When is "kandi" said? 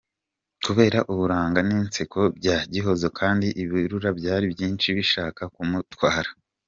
3.19-3.47